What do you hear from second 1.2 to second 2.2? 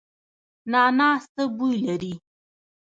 څه بوی لري؟